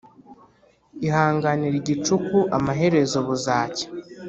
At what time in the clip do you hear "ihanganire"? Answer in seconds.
1.07-1.75